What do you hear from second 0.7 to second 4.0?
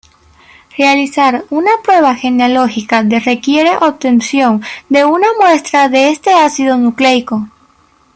Realizar una prueba genealógica de requiere